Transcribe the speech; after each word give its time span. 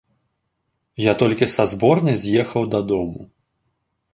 Я 1.03 1.13
толькі 1.21 1.49
са 1.57 1.63
зборнай 1.73 2.17
з'ехаў 2.23 2.63
дадому. 2.77 3.21